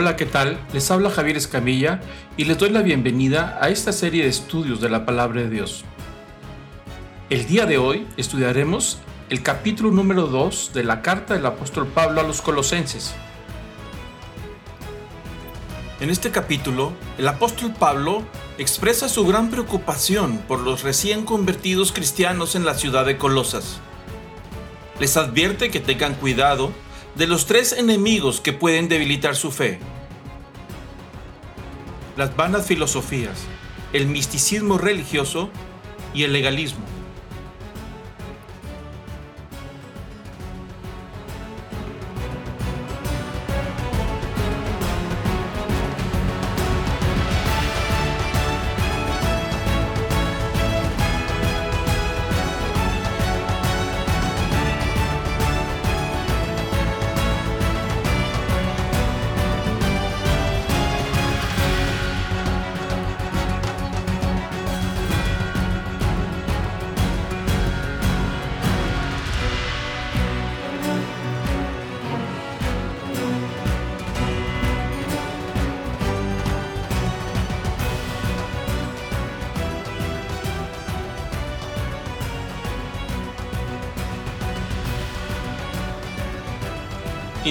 [0.00, 0.60] Hola, ¿qué tal?
[0.72, 2.00] Les habla Javier Escamilla
[2.36, 5.84] y les doy la bienvenida a esta serie de estudios de la palabra de Dios.
[7.30, 8.98] El día de hoy estudiaremos
[9.28, 13.12] el capítulo número 2 de la carta del apóstol Pablo a los colosenses.
[15.98, 18.22] En este capítulo, el apóstol Pablo
[18.56, 23.80] expresa su gran preocupación por los recién convertidos cristianos en la ciudad de Colosas.
[25.00, 26.70] Les advierte que tengan cuidado
[27.18, 29.80] de los tres enemigos que pueden debilitar su fe.
[32.16, 33.40] Las vanas filosofías,
[33.92, 35.50] el misticismo religioso
[36.14, 36.97] y el legalismo.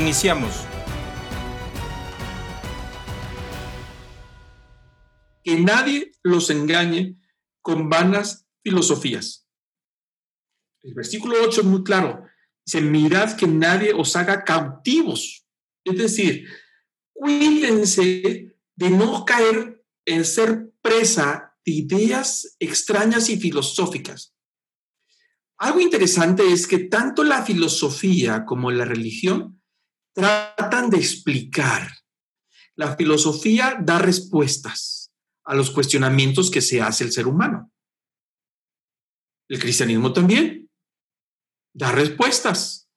[0.08, 0.66] Iniciamos.
[5.44, 7.18] Que nadie los engañe
[7.62, 9.50] con vanas filosofías.
[10.82, 12.24] El versículo 8 es muy claro.
[12.66, 15.46] Dice, mirad que nadie os haga cautivos.
[15.84, 16.48] Es decir,
[17.12, 24.34] cuídense de no caer en ser presa de ideas extrañas y filosóficas.
[25.58, 29.57] Algo interesante es que tanto la filosofía como la religión
[30.18, 31.92] tratan de explicar.
[32.76, 35.12] La filosofía da respuestas
[35.46, 37.72] a los cuestionamientos que se hace el ser humano.
[39.48, 40.72] El cristianismo también
[41.72, 42.90] da respuestas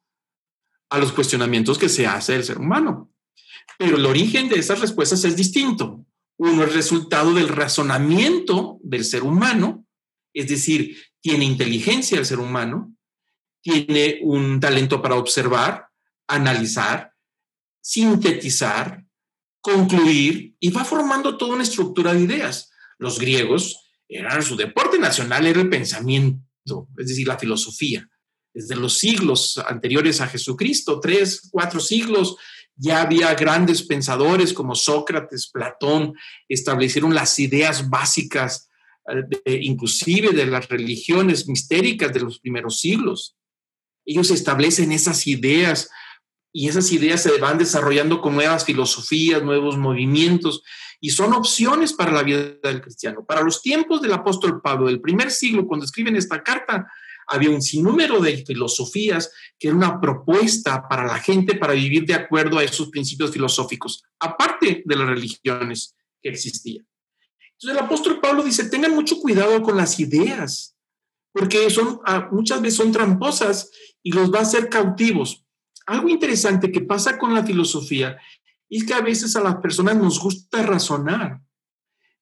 [0.88, 3.12] a los cuestionamientos que se hace el ser humano.
[3.78, 6.06] Pero el origen de esas respuestas es distinto.
[6.38, 9.86] Uno es resultado del razonamiento del ser humano,
[10.32, 12.96] es decir, tiene inteligencia el ser humano,
[13.60, 15.90] tiene un talento para observar,
[16.26, 17.09] analizar,
[17.80, 19.04] sintetizar,
[19.60, 22.70] concluir y va formando toda una estructura de ideas.
[22.98, 28.08] Los griegos eran su deporte nacional, era el pensamiento, es decir, la filosofía.
[28.52, 32.36] Desde los siglos anteriores a Jesucristo, tres, cuatro siglos,
[32.76, 36.14] ya había grandes pensadores como Sócrates, Platón,
[36.48, 38.68] establecieron las ideas básicas,
[39.44, 43.36] eh, inclusive de las religiones mistéricas de los primeros siglos.
[44.04, 45.90] Ellos establecen esas ideas
[46.52, 50.62] y esas ideas se van desarrollando con nuevas filosofías, nuevos movimientos,
[51.00, 53.24] y son opciones para la vida del cristiano.
[53.24, 56.86] Para los tiempos del apóstol Pablo del primer siglo, cuando escriben esta carta,
[57.26, 62.14] había un sinnúmero de filosofías que era una propuesta para la gente para vivir de
[62.14, 66.86] acuerdo a esos principios filosóficos, aparte de las religiones que existían.
[67.52, 70.76] Entonces el apóstol Pablo dice, tengan mucho cuidado con las ideas,
[71.32, 73.70] porque son, ah, muchas veces son tramposas
[74.02, 75.44] y los va a hacer cautivos.
[75.90, 78.16] Algo interesante que pasa con la filosofía
[78.68, 81.40] es que a veces a las personas nos gusta razonar,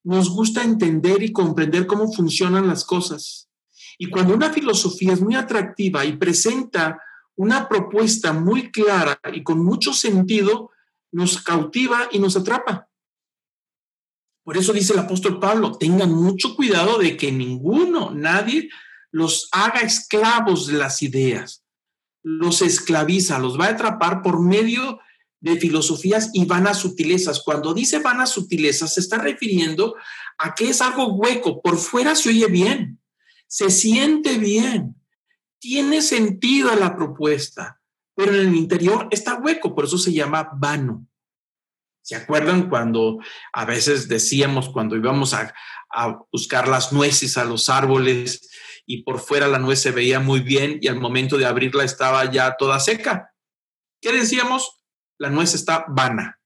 [0.03, 3.47] nos gusta entender y comprender cómo funcionan las cosas.
[3.99, 6.99] Y cuando una filosofía es muy atractiva y presenta
[7.35, 10.71] una propuesta muy clara y con mucho sentido,
[11.11, 12.89] nos cautiva y nos atrapa.
[14.43, 18.67] Por eso dice el apóstol Pablo, tengan mucho cuidado de que ninguno, nadie
[19.11, 21.63] los haga esclavos de las ideas
[22.23, 24.99] los esclaviza, los va a atrapar por medio
[25.41, 27.41] de filosofías y vanas sutilezas.
[27.43, 29.95] Cuando dice vanas sutilezas, se está refiriendo
[30.37, 31.61] a que es algo hueco.
[31.61, 32.99] Por fuera se oye bien,
[33.47, 34.95] se siente bien,
[35.59, 37.81] tiene sentido la propuesta,
[38.15, 41.05] pero en el interior está hueco, por eso se llama vano.
[42.01, 43.19] ¿Se acuerdan cuando
[43.53, 45.53] a veces decíamos, cuando íbamos a,
[45.91, 48.49] a buscar las nueces a los árboles,
[48.91, 52.25] y por fuera la nuez se veía muy bien y al momento de abrirla estaba
[52.31, 53.35] ya toda seca.
[54.01, 54.83] ¿Qué decíamos?
[55.19, 56.41] La nuez está vana.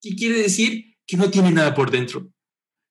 [0.00, 0.96] ¿Qué quiere decir?
[1.04, 2.30] Que no tiene nada por dentro.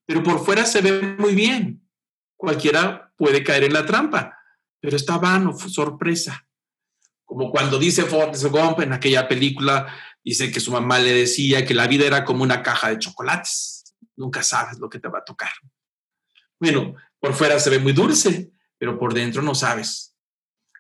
[0.06, 1.90] Pero por fuera se ve muy bien.
[2.36, 4.38] Cualquiera puede caer en la trampa,
[4.82, 6.46] pero está vano, sorpresa.
[7.24, 11.74] Como cuando dice Forrest Gump en aquella película, dice que su mamá le decía que
[11.74, 13.96] la vida era como una caja de chocolates.
[14.18, 15.52] Nunca sabes lo que te va a tocar.
[16.60, 20.16] Bueno, por fuera se ve muy dulce, pero por dentro no sabes.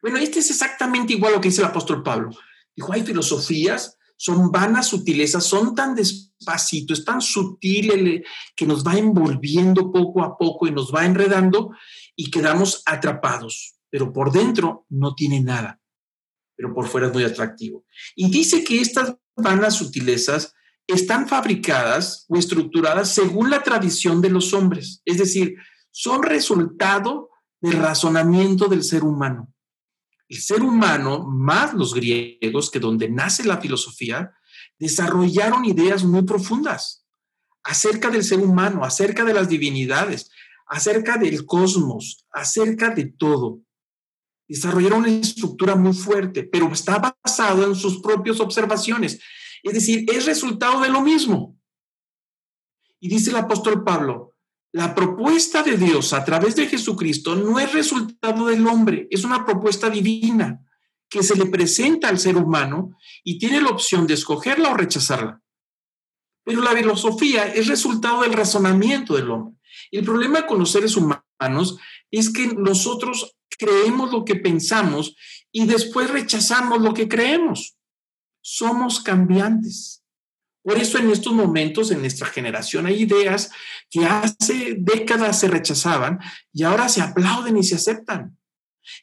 [0.01, 2.29] Bueno, este es exactamente igual lo que dice el apóstol Pablo.
[2.75, 8.23] Dijo, hay filosofías, son vanas sutilezas, son tan despacito, es tan sutil
[8.55, 11.71] que nos va envolviendo poco a poco y nos va enredando
[12.15, 15.79] y quedamos atrapados, pero por dentro no tiene nada,
[16.55, 17.85] pero por fuera es muy atractivo.
[18.15, 20.53] Y dice que estas vanas sutilezas
[20.87, 25.55] están fabricadas o estructuradas según la tradición de los hombres, es decir,
[25.91, 27.29] son resultado
[27.61, 29.53] del razonamiento del ser humano.
[30.29, 34.33] El ser humano, más los griegos, que donde nace la filosofía,
[34.77, 37.05] desarrollaron ideas muy profundas
[37.63, 40.29] acerca del ser humano, acerca de las divinidades,
[40.67, 43.61] acerca del cosmos, acerca de todo.
[44.47, 49.19] Desarrollaron una estructura muy fuerte, pero está basado en sus propias observaciones.
[49.63, 51.57] Es decir, es resultado de lo mismo.
[52.99, 54.36] Y dice el apóstol Pablo,
[54.73, 59.45] la propuesta de Dios a través de Jesucristo no es resultado del hombre, es una
[59.45, 60.61] propuesta divina
[61.09, 65.41] que se le presenta al ser humano y tiene la opción de escogerla o rechazarla.
[66.43, 69.57] Pero la filosofía es resultado del razonamiento del hombre.
[69.91, 71.77] El problema con los seres humanos
[72.11, 75.15] es que nosotros creemos lo que pensamos
[75.51, 77.77] y después rechazamos lo que creemos.
[78.41, 80.03] Somos cambiantes.
[80.67, 83.51] Por eso en estos momentos, en nuestra generación, hay ideas
[83.89, 86.19] que hace décadas se rechazaban
[86.51, 88.37] y ahora se aplauden y se aceptan.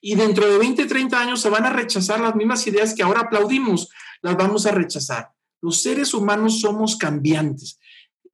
[0.03, 3.21] Y dentro de 20, 30 años se van a rechazar las mismas ideas que ahora
[3.21, 3.89] aplaudimos,
[4.21, 5.31] las vamos a rechazar.
[5.63, 7.81] Los seres humanos somos cambiantes.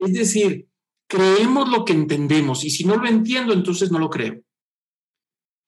[0.00, 0.66] Es decir,
[1.06, 4.40] creemos lo que entendemos y si no lo entiendo, entonces no lo creo.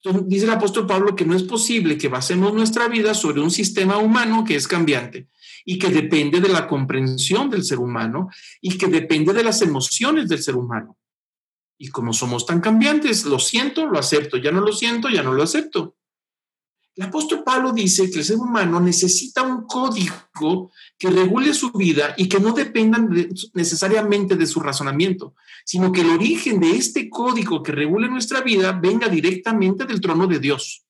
[0.02, 3.52] Entonces, dice el apóstol Pablo que no es posible que basemos nuestra vida sobre un
[3.52, 5.28] sistema humano que es cambiante
[5.64, 8.28] y que depende de la comprensión del ser humano
[8.60, 10.98] y que depende de las emociones del ser humano.
[11.78, 15.32] Y como somos tan cambiantes, lo siento, lo acepto, ya no lo siento, ya no
[15.32, 15.96] lo acepto.
[16.94, 22.14] El apóstol Pablo dice que el ser humano necesita un código que regule su vida
[22.18, 22.98] y que no dependa
[23.54, 28.72] necesariamente de su razonamiento, sino que el origen de este código que regule nuestra vida
[28.72, 30.84] venga directamente del trono de Dios,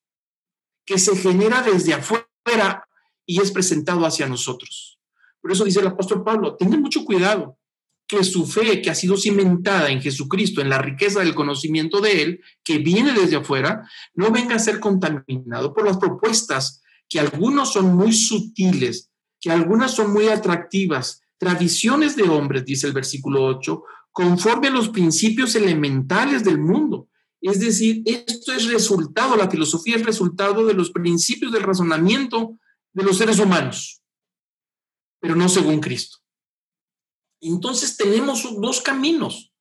[0.84, 2.88] que se genera desde afuera
[3.26, 4.98] y es presentado hacia nosotros.
[5.40, 7.58] Por eso dice el apóstol Pablo, tengan mucho cuidado
[8.06, 12.22] que su fe, que ha sido cimentada en Jesucristo, en la riqueza del conocimiento de
[12.22, 17.72] Él, que viene desde afuera, no venga a ser contaminado por las propuestas que algunos
[17.72, 19.10] son muy sutiles,
[19.40, 23.82] que algunas son muy atractivas, tradiciones de hombres, dice el versículo 8,
[24.12, 27.08] conforme a los principios elementales del mundo.
[27.40, 32.58] Es decir, esto es resultado, la filosofía es resultado de los principios del razonamiento
[32.92, 34.02] de los seres humanos,
[35.20, 36.18] pero no según Cristo.
[37.40, 39.52] Entonces tenemos dos caminos.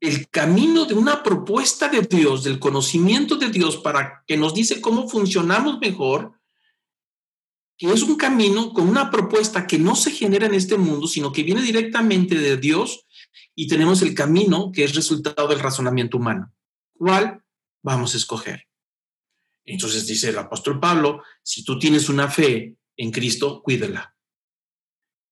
[0.00, 4.80] El camino de una propuesta de Dios, del conocimiento de Dios para que nos dice
[4.80, 6.38] cómo funcionamos mejor,
[7.76, 11.32] que es un camino con una propuesta que no se genera en este mundo, sino
[11.32, 13.06] que viene directamente de Dios,
[13.54, 16.52] y tenemos el camino que es resultado del razonamiento humano.
[16.96, 17.42] ¿Cuál
[17.82, 18.67] vamos a escoger?
[19.68, 24.16] Entonces dice el apóstol Pablo, si tú tienes una fe en Cristo, cuídala.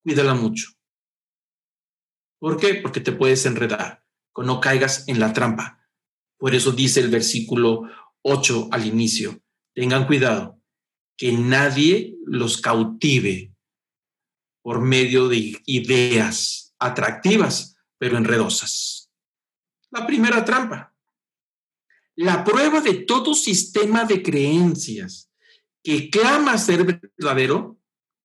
[0.05, 0.69] Cuídala mucho.
[2.39, 2.75] ¿Por qué?
[2.75, 4.05] Porque te puedes enredar,
[4.37, 5.83] no caigas en la trampa.
[6.39, 7.83] Por eso dice el versículo
[8.23, 9.41] 8 al inicio,
[9.75, 10.61] tengan cuidado,
[11.17, 13.55] que nadie los cautive
[14.63, 19.11] por medio de ideas atractivas, pero enredosas.
[19.91, 20.95] La primera trampa,
[22.17, 25.31] la prueba de todo sistema de creencias
[25.83, 27.79] que clama ser verdadero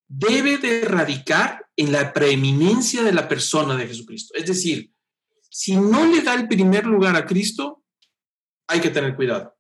[0.07, 4.33] debe de radicar en la preeminencia de la persona de Jesucristo.
[4.35, 4.91] Es decir,
[5.49, 7.83] si no le da el primer lugar a Cristo,
[8.67, 9.55] hay que tener cuidado.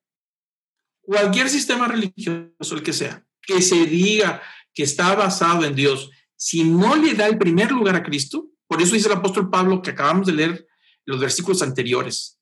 [1.01, 4.41] Cualquier sistema religioso, el que sea, que se diga
[4.73, 8.81] que está basado en Dios, si no le da el primer lugar a Cristo, por
[8.81, 10.67] eso dice el apóstol Pablo que acabamos de leer
[11.05, 12.40] los versículos anteriores,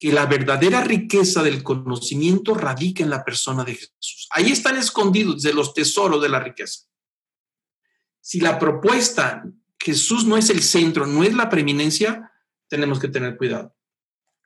[0.00, 4.28] que la verdadera riqueza del conocimiento radica en la persona de Jesús.
[4.30, 6.86] Ahí están escondidos los tesoros de la riqueza.
[8.22, 9.44] Si la propuesta
[9.78, 12.32] Jesús no es el centro, no es la preeminencia,
[12.66, 13.76] tenemos que tener cuidado.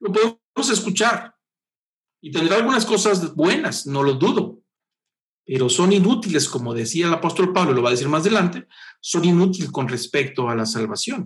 [0.01, 1.37] Lo podemos escuchar
[2.21, 4.61] y tendrá algunas cosas buenas, no lo dudo,
[5.47, 8.67] pero son inútiles, como decía el apóstol Pablo, lo va a decir más adelante,
[9.01, 11.25] son inútiles con respecto a la salvación.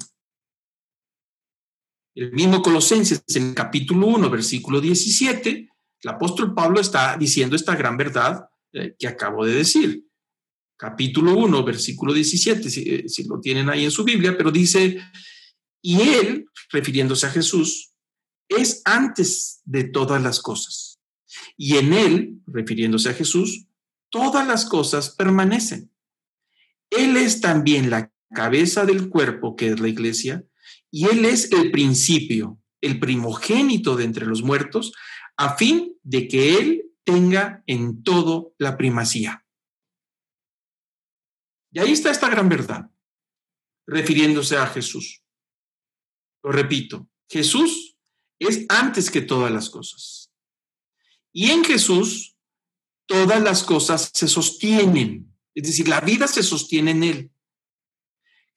[2.18, 5.68] El mismo Colosenses, en el capítulo 1, versículo 17,
[6.02, 10.04] el apóstol Pablo está diciendo esta gran verdad eh, que acabo de decir.
[10.76, 15.00] Capítulo 1, versículo 17, si, eh, si lo tienen ahí en su Biblia, pero dice,
[15.80, 17.92] y él, refiriéndose a Jesús,
[18.48, 20.98] es antes de todas las cosas.
[21.56, 23.68] Y en él, refiriéndose a Jesús,
[24.10, 25.92] todas las cosas permanecen.
[26.90, 30.44] Él es también la cabeza del cuerpo, que es la iglesia,
[30.90, 34.92] y Él es el principio, el primogénito de entre los muertos,
[35.36, 39.44] a fin de que Él tenga en todo la primacía.
[41.70, 42.90] Y ahí está esta gran verdad,
[43.86, 45.22] refiriéndose a Jesús.
[46.42, 47.96] Lo repito, Jesús
[48.38, 50.32] es antes que todas las cosas.
[51.32, 52.36] Y en Jesús
[53.06, 57.32] todas las cosas se sostienen, es decir, la vida se sostiene en Él.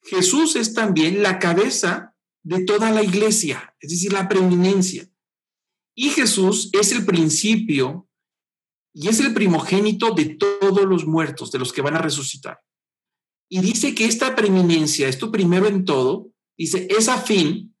[0.02, 2.11] Jesús es también la cabeza
[2.42, 5.08] de toda la iglesia, es decir, la preeminencia.
[5.94, 8.08] Y Jesús es el principio
[8.94, 12.60] y es el primogénito de todos los muertos, de los que van a resucitar.
[13.48, 17.76] Y dice que esta preeminencia, esto primero en todo, dice, es a fin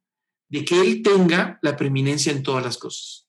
[0.48, 3.26] de que Él tenga la preeminencia en todas las cosas.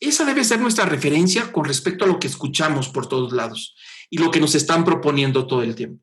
[0.00, 3.76] Esa debe ser nuestra referencia con respecto a lo que escuchamos por todos lados
[4.08, 6.02] y lo que nos están proponiendo todo el tiempo.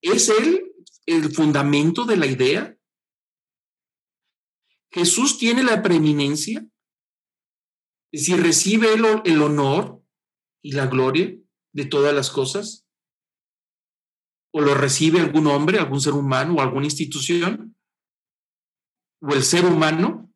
[0.00, 0.65] ¿Es Él
[1.06, 2.76] el fundamento de la idea?
[4.92, 6.66] ¿Jesús tiene la preeminencia?
[8.12, 10.02] Decir, recibe el, el honor
[10.62, 11.36] y la gloria
[11.72, 12.86] de todas las cosas.
[14.52, 17.76] ¿O lo recibe algún hombre, algún ser humano o alguna institución?
[19.20, 20.32] ¿O el ser humano?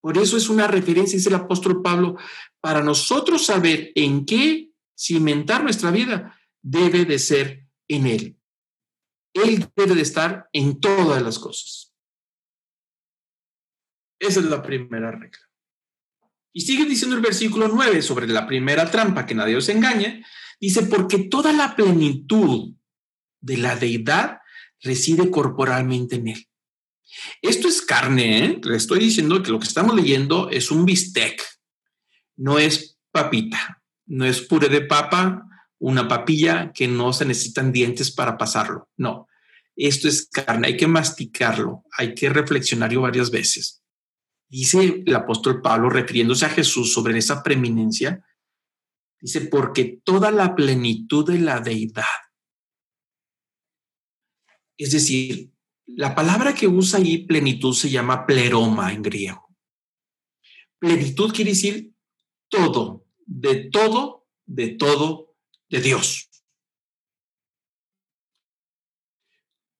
[0.00, 2.16] Por eso es una referencia, dice el apóstol Pablo,
[2.60, 8.35] para nosotros saber en qué cimentar nuestra vida, debe de ser en Él.
[9.42, 11.94] Él debe de estar en todas las cosas.
[14.18, 15.40] Esa es la primera regla.
[16.52, 20.24] Y sigue diciendo el versículo 9 sobre la primera trampa, que nadie os engañe.
[20.58, 22.74] Dice, porque toda la plenitud
[23.40, 24.38] de la deidad
[24.80, 26.48] reside corporalmente en él.
[27.42, 28.60] Esto es carne, ¿eh?
[28.62, 31.42] Le estoy diciendo que lo que estamos leyendo es un bistec,
[32.36, 35.42] no es papita, no es puré de papa,
[35.78, 38.88] una papilla que no se necesitan dientes para pasarlo.
[38.96, 39.28] No,
[39.76, 43.82] esto es carne, hay que masticarlo, hay que reflexionarlo varias veces.
[44.48, 48.24] Dice el apóstol Pablo, refiriéndose a Jesús sobre esa preeminencia,
[49.20, 52.04] dice, porque toda la plenitud de la deidad,
[54.78, 55.50] es decir,
[55.86, 59.54] la palabra que usa ahí plenitud se llama pleroma en griego.
[60.78, 61.92] Plenitud quiere decir
[62.48, 65.25] todo, de todo, de todo,
[65.68, 66.30] de Dios.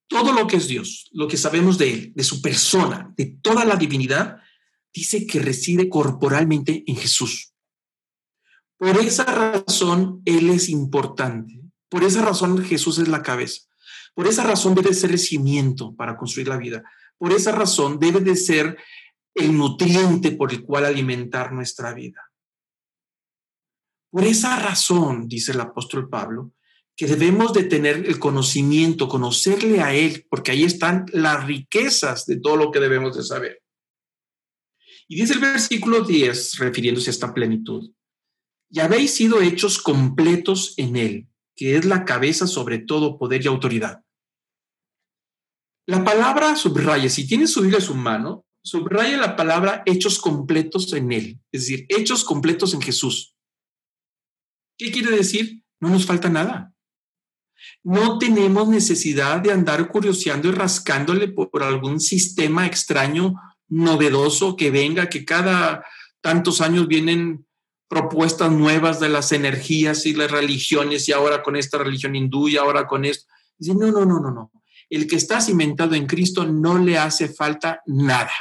[0.07, 3.65] Todo lo que es Dios, lo que sabemos de Él, de su persona, de toda
[3.65, 4.37] la divinidad,
[4.93, 7.53] dice que reside corporalmente en Jesús.
[8.77, 11.61] Por esa razón, Él es importante.
[11.89, 13.61] Por esa razón, Jesús es la cabeza.
[14.13, 16.83] Por esa razón debe ser el cimiento para construir la vida.
[17.17, 18.77] Por esa razón debe de ser
[19.35, 22.26] el nutriente por el cual alimentar nuestra vida.
[24.17, 26.51] Por esa razón, dice el apóstol Pablo,
[26.95, 32.39] que debemos de tener el conocimiento, conocerle a Él, porque ahí están las riquezas de
[32.39, 33.61] todo lo que debemos de saber.
[35.07, 37.91] Y dice el versículo 10, refiriéndose a esta plenitud,
[38.71, 43.47] y habéis sido hechos completos en Él, que es la cabeza sobre todo poder y
[43.47, 44.01] autoridad.
[45.85, 50.91] La palabra subraya, si tiene su Biblia en su mano, subraya la palabra hechos completos
[50.93, 53.35] en Él, es decir, hechos completos en Jesús.
[54.77, 55.63] ¿Qué quiere decir?
[55.79, 56.73] No nos falta nada.
[57.83, 63.33] No tenemos necesidad de andar curioseando y rascándole por algún sistema extraño
[63.67, 65.83] novedoso que venga, que cada
[66.21, 67.45] tantos años vienen
[67.87, 72.57] propuestas nuevas de las energías y las religiones y ahora con esta religión hindú y
[72.57, 73.31] ahora con esto.
[73.57, 74.51] Dice, no, no, no, no, no.
[74.89, 78.31] El que está cimentado en Cristo no le hace falta nada.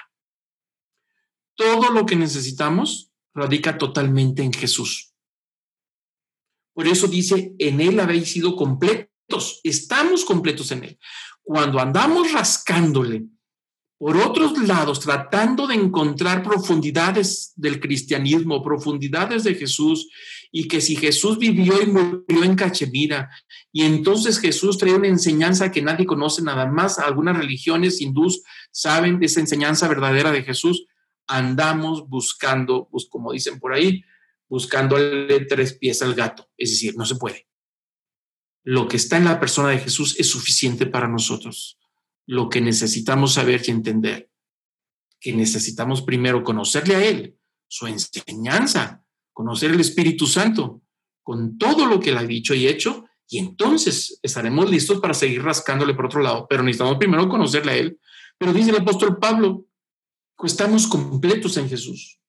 [1.54, 5.05] Todo lo que necesitamos radica totalmente en Jesús.
[6.76, 10.98] Por eso dice, en Él habéis sido completos, estamos completos en Él.
[11.42, 13.24] Cuando andamos rascándole
[13.96, 20.10] por otros lados, tratando de encontrar profundidades del cristianismo, profundidades de Jesús,
[20.52, 23.30] y que si Jesús vivió y murió en Cachemira,
[23.72, 29.18] y entonces Jesús trae una enseñanza que nadie conoce nada más, algunas religiones hindús saben
[29.22, 30.84] esa enseñanza verdadera de Jesús,
[31.26, 34.04] andamos buscando, pues como dicen por ahí,
[34.48, 37.48] buscándole tres pies al gato, es decir, no se puede.
[38.62, 41.78] Lo que está en la persona de Jesús es suficiente para nosotros
[42.26, 44.30] lo que necesitamos saber y entender,
[45.20, 47.38] que necesitamos primero conocerle a Él,
[47.68, 50.82] su enseñanza, conocer el Espíritu Santo,
[51.22, 55.42] con todo lo que Él ha dicho y hecho, y entonces estaremos listos para seguir
[55.42, 58.00] rascándole por otro lado, pero necesitamos primero conocerle a Él.
[58.38, 59.66] Pero dice el apóstol Pablo,
[60.44, 62.20] estamos completos en Jesús,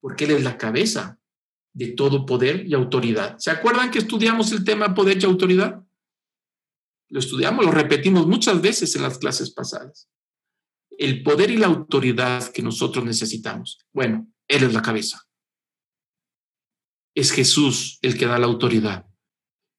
[0.00, 1.18] porque Él es la cabeza
[1.72, 3.38] de todo poder y autoridad.
[3.38, 5.82] ¿Se acuerdan que estudiamos el tema poder y autoridad?
[7.08, 10.08] Lo estudiamos, lo repetimos muchas veces en las clases pasadas.
[10.90, 13.78] El poder y la autoridad que nosotros necesitamos.
[13.92, 15.22] Bueno, Él es la cabeza.
[17.14, 19.08] Es Jesús el que da la autoridad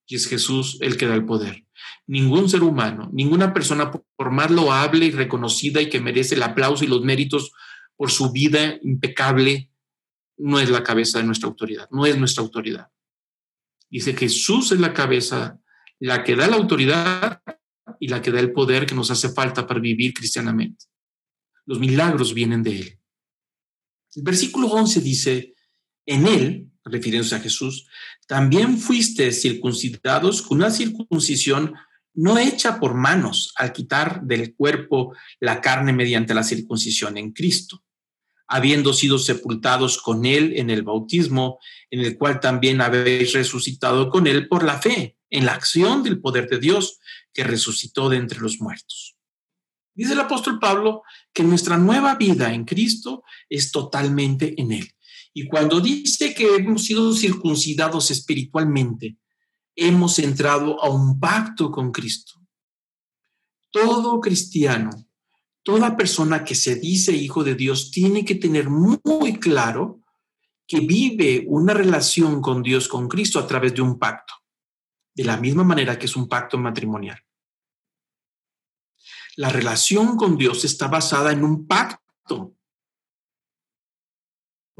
[0.10, 1.66] y es Jesús el que da el poder.
[2.08, 6.84] Ningún ser humano, ninguna persona, por más loable y reconocida y que merece el aplauso
[6.84, 7.52] y los méritos
[7.96, 9.70] por su vida impecable,
[10.40, 12.88] no es la cabeza de nuestra autoridad, no es nuestra autoridad.
[13.90, 15.60] Dice Jesús es la cabeza,
[16.00, 17.42] la que da la autoridad
[18.00, 20.86] y la que da el poder que nos hace falta para vivir cristianamente.
[21.66, 23.00] Los milagros vienen de Él.
[24.16, 25.56] El versículo 11 dice,
[26.06, 27.88] en Él, refiriéndose a Jesús,
[28.28, 31.74] también fuiste circuncidados con una circuncisión
[32.14, 37.84] no hecha por manos al quitar del cuerpo la carne mediante la circuncisión en Cristo,
[38.50, 41.60] habiendo sido sepultados con Él en el bautismo,
[41.92, 46.20] en el cual también habéis resucitado con Él por la fe, en la acción del
[46.20, 47.00] poder de Dios
[47.32, 49.16] que resucitó de entre los muertos.
[49.94, 54.92] Dice el apóstol Pablo que nuestra nueva vida en Cristo es totalmente en Él.
[55.32, 59.18] Y cuando dice que hemos sido circuncidados espiritualmente,
[59.76, 62.34] hemos entrado a un pacto con Cristo.
[63.72, 64.90] Todo cristiano,
[65.70, 70.02] toda persona que se dice hijo de Dios tiene que tener muy claro
[70.68, 74.34] que vive una relación con Dios, con Cristo, a través de un pacto,
[75.14, 77.20] de la misma manera que es un pacto matrimonial.
[79.36, 82.56] La relación con Dios está basada en un pacto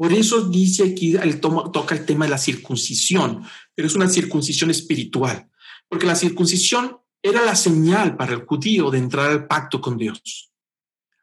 [0.00, 4.70] por eso dice aquí, el toca el tema de la circuncisión, pero es una circuncisión
[4.70, 5.50] espiritual,
[5.90, 10.49] porque la circuncisión era la señal para el judío de entrar al pacto con Dios.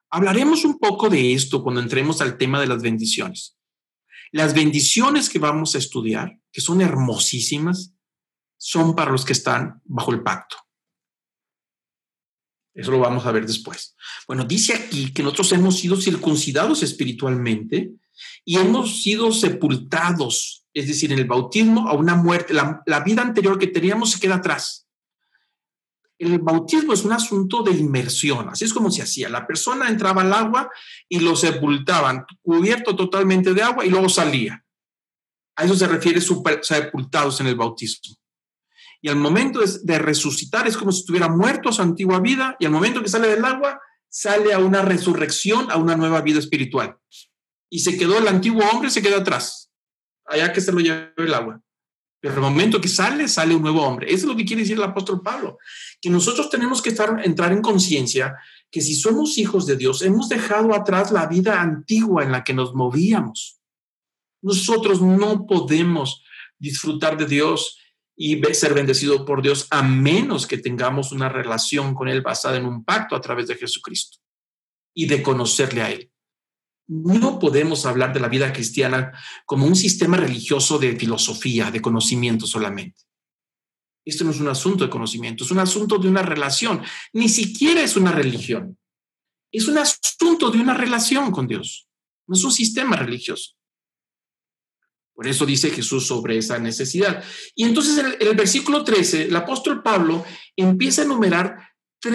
[0.10, 3.58] Hablaremos un poco de esto cuando entremos al tema de las bendiciones.
[4.32, 7.94] Las bendiciones que vamos a estudiar, que son hermosísimas,
[8.58, 10.58] son para los que están bajo el pacto.
[12.74, 13.96] Eso lo vamos a ver después.
[14.28, 17.92] Bueno, dice aquí que nosotros hemos sido circuncidados espiritualmente
[18.46, 22.54] y hemos sido sepultados, es decir, en el bautismo a una muerte.
[22.54, 24.87] La, vida anterior que teníamos se queda atrás.
[26.20, 29.30] El bautismo es un asunto de inmersión, así es como se hacía.
[29.30, 30.70] La persona entraba al agua
[31.08, 34.64] y lo sepultaban, cubierto totalmente de agua y luego salía.
[35.56, 38.16] A eso se refiere sepultados en el bautismo.
[39.02, 42.66] Y al momento de resucitar es como si estuviera muerto a su antigua vida y
[42.66, 46.98] al momento que sale del agua sale a una resurrección, a una nueva vida espiritual
[47.70, 49.72] y se quedó el antiguo hombre, se queda atrás,
[50.26, 51.62] allá que se lo lleve el agua.
[52.34, 54.08] El momento que sale, sale un nuevo hombre.
[54.08, 55.58] Eso es lo que quiere decir el apóstol Pablo,
[56.02, 56.90] que nosotros tenemos que
[57.24, 58.36] entrar en conciencia
[58.70, 62.54] que si somos hijos de Dios, hemos dejado atrás la vida antigua en la que
[62.54, 63.60] nos movíamos.
[64.42, 66.24] Nosotros no podemos
[66.60, 67.78] disfrutar de Dios
[68.16, 72.66] y ser bendecido por Dios a menos que tengamos una relación con Él basada en
[72.66, 74.18] un pacto a través de Jesucristo
[74.94, 76.12] y de conocerle a Él.
[76.88, 79.12] No podemos hablar de la vida cristiana
[79.46, 83.02] como un sistema religioso de filosofía, de conocimiento solamente.
[84.06, 86.82] Esto no es un asunto de conocimiento, es un asunto de una relación.
[87.12, 88.78] Ni siquiera es una religión.
[89.52, 91.90] Es un asunto de una relación con Dios.
[92.26, 93.58] No es un sistema religioso.
[95.14, 97.24] Por eso dice Jesús sobre esa necesidad.
[97.56, 100.24] Y entonces en el, versículo 13, el apóstol Pablo
[100.56, 101.58] empieza a enumerar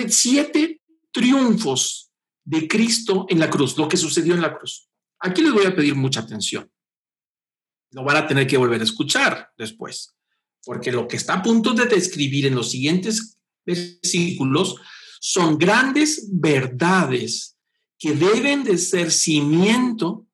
[0.08, 0.80] siete
[1.10, 2.11] triunfos
[2.44, 4.88] de Cristo en la cruz, lo que sucedió en la cruz.
[5.20, 6.70] Aquí les voy a pedir mucha atención.
[7.92, 10.16] Lo van a tener que volver a escuchar después,
[10.64, 14.76] porque lo que está a punto de describir en los siguientes versículos
[15.20, 17.56] son grandes verdades
[17.98, 20.26] que deben de ser cimiento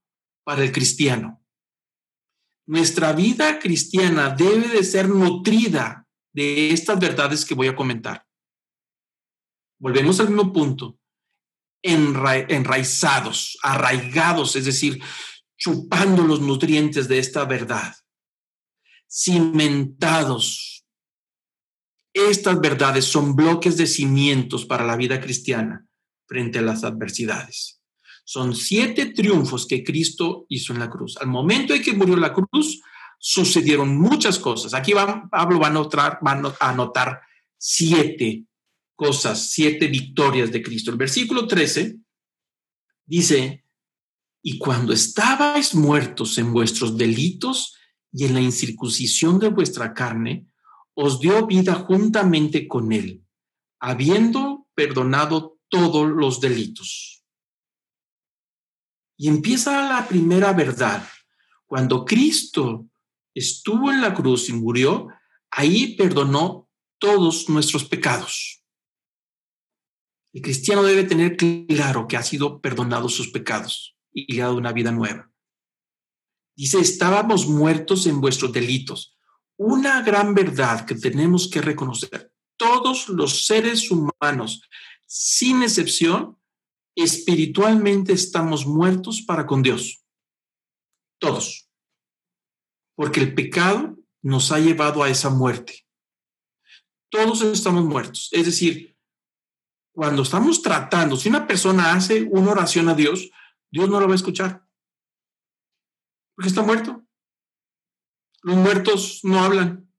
[0.44, 1.44] para el cristiano.
[2.66, 8.26] Nuestra vida cristiana debe de ser nutrida de estas verdades que voy a comentar.
[9.78, 10.97] Volvemos al mismo punto
[11.82, 15.00] enraizados, arraigados, es decir,
[15.56, 17.94] chupando los nutrientes de esta verdad,
[19.08, 20.84] cimentados.
[22.12, 25.86] Estas verdades son bloques de cimientos para la vida cristiana
[26.26, 27.80] frente a las adversidades.
[28.24, 31.16] Son siete triunfos que Cristo hizo en la cruz.
[31.16, 32.80] Al momento en que murió la cruz,
[33.18, 34.74] sucedieron muchas cosas.
[34.74, 37.20] Aquí Pablo va a, notar, va a anotar
[37.56, 38.44] siete
[38.98, 40.90] cosas, siete victorias de Cristo.
[40.90, 42.00] El versículo 13
[43.06, 43.64] dice,
[44.42, 47.76] y cuando estabais muertos en vuestros delitos
[48.12, 50.48] y en la incircuncisión de vuestra carne,
[50.94, 53.24] os dio vida juntamente con él,
[53.78, 57.22] habiendo perdonado todos los delitos.
[59.16, 61.06] Y empieza la primera verdad.
[61.66, 62.88] Cuando Cristo
[63.32, 65.06] estuvo en la cruz y murió,
[65.52, 68.57] ahí perdonó todos nuestros pecados.
[70.32, 74.58] El cristiano debe tener claro que ha sido perdonado sus pecados y le ha dado
[74.58, 75.30] una vida nueva.
[76.56, 79.16] Dice, estábamos muertos en vuestros delitos.
[79.56, 82.32] Una gran verdad que tenemos que reconocer.
[82.56, 84.62] Todos los seres humanos,
[85.06, 86.36] sin excepción,
[86.96, 90.04] espiritualmente estamos muertos para con Dios.
[91.18, 91.68] Todos.
[92.96, 95.86] Porque el pecado nos ha llevado a esa muerte.
[97.08, 98.28] Todos estamos muertos.
[98.32, 98.97] Es decir,
[99.98, 103.32] cuando estamos tratando, si una persona hace una oración a Dios,
[103.68, 104.64] Dios no lo va a escuchar.
[106.36, 107.04] Porque está muerto.
[108.42, 109.92] Los muertos no hablan.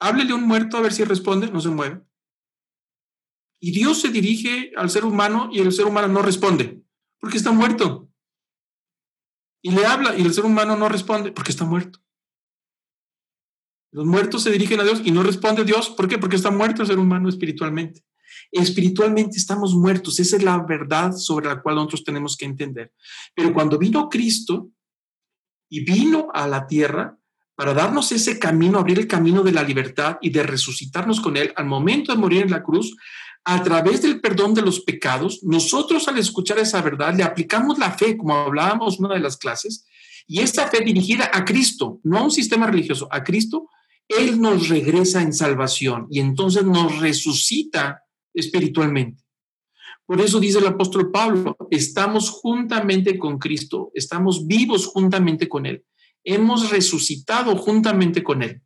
[0.00, 2.04] Háblele a un muerto a ver si responde, no se mueve.
[3.60, 6.82] Y Dios se dirige al ser humano y el ser humano no responde,
[7.20, 8.10] porque está muerto.
[9.62, 12.00] Y le habla y el ser humano no responde, porque está muerto.
[13.92, 15.90] Los muertos se dirigen a Dios y no responde Dios.
[15.90, 16.18] ¿Por qué?
[16.18, 18.04] Porque está muerto el ser humano espiritualmente.
[18.52, 20.18] Espiritualmente estamos muertos.
[20.18, 22.92] Esa es la verdad sobre la cual nosotros tenemos que entender.
[23.34, 24.70] Pero cuando vino Cristo
[25.68, 27.16] y vino a la tierra
[27.54, 31.52] para darnos ese camino, abrir el camino de la libertad y de resucitarnos con Él
[31.56, 32.96] al momento de morir en la cruz,
[33.44, 37.90] a través del perdón de los pecados, nosotros al escuchar esa verdad le aplicamos la
[37.90, 39.86] fe, como hablábamos en una de las clases,
[40.26, 43.68] y esta fe dirigida a Cristo, no a un sistema religioso, a Cristo,
[44.08, 48.04] Él nos regresa en salvación y entonces nos resucita
[48.40, 49.22] espiritualmente.
[50.04, 55.84] Por eso dice el apóstol Pablo, estamos juntamente con Cristo, estamos vivos juntamente con Él,
[56.24, 58.62] hemos resucitado juntamente con Él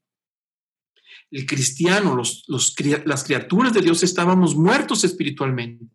[1.34, 5.86] el cristiano, las criaturas de Dios estábamos muertos espiritualmente.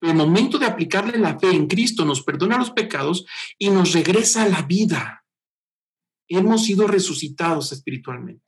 [0.00, 3.24] Pero el momento de aplicarle la fe en Cristo nos perdona los pecados
[3.56, 5.24] y nos regresa a la vida.
[6.26, 8.44] Hemos sido resucitados espiritualmente.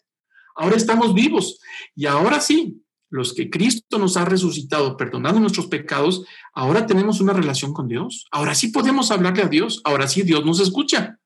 [0.57, 1.61] Ahora estamos vivos
[1.95, 2.82] y ahora sí,
[3.13, 8.27] los que Cristo nos ha resucitado, perdonando nuestros pecados, ahora tenemos una relación con Dios.
[8.31, 9.83] Ahora sí podemos hablarle a Dios.
[9.85, 11.19] Ahora sí Dios nos escucha.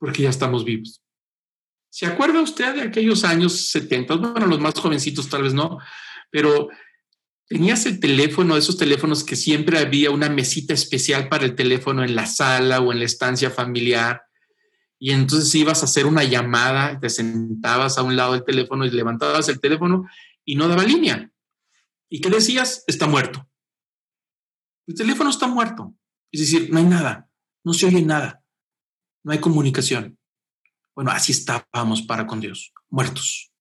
[0.00, 1.00] Porque ya estamos vivos.
[1.90, 4.16] ¿Se acuerda usted de aquellos años 70?
[4.16, 5.78] Bueno, los más jovencitos tal vez no,
[6.28, 6.68] pero
[7.46, 12.16] tenías el teléfono, esos teléfonos que siempre había una mesita especial para el teléfono en
[12.16, 14.22] la sala o en la estancia familiar.
[14.98, 18.90] Y entonces ibas a hacer una llamada, te sentabas a un lado del teléfono y
[18.90, 20.04] levantabas el teléfono
[20.48, 21.30] y no daba línea.
[22.08, 22.82] ¿Y qué decías?
[22.86, 23.46] Está muerto.
[24.86, 25.94] El teléfono está muerto.
[26.32, 27.30] Es decir, no hay nada,
[27.64, 28.42] no se oye nada,
[29.24, 30.18] no hay comunicación.
[30.94, 33.52] Bueno, así estábamos para con Dios, muertos,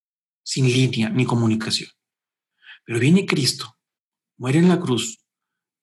[0.43, 1.89] sin línea ni comunicación.
[2.86, 3.78] Pero viene Cristo,
[4.38, 5.26] muere en la cruz,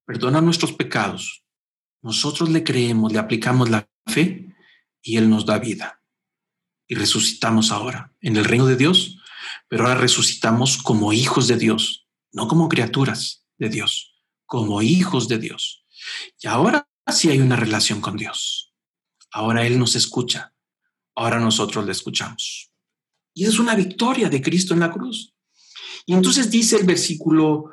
[0.06, 1.44] perdona nuestros pecados.
[2.00, 4.56] Nosotros le creemos, le aplicamos la fe
[5.02, 6.02] y Él nos da vida.
[6.88, 9.18] Y resucitamos ahora en el reino de Dios,
[9.68, 14.14] pero ahora resucitamos como hijos de Dios, no como criaturas de Dios,
[14.46, 15.84] como hijos de Dios.
[16.40, 18.74] Y ahora sí hay una relación con Dios.
[19.30, 20.54] Ahora Él nos escucha,
[21.14, 22.70] ahora nosotros le escuchamos.
[23.34, 25.34] Y es una victoria de Cristo en la cruz.
[26.06, 27.70] Y entonces dice el versículo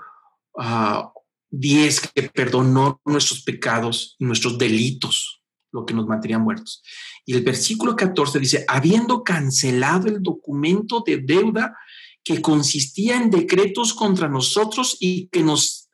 [0.56, 6.82] 10 ah, que perdonó nuestros pecados y nuestros delitos, lo que nos mantenía muertos.
[7.26, 11.78] Y el versículo 14 dice, habiendo cancelado el documento de deuda
[12.24, 15.90] que consistía en decretos contra nosotros y que nos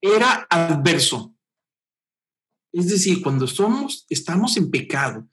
[0.00, 1.34] era adverso.
[2.72, 5.28] Es decir, cuando somos, estamos en pecado,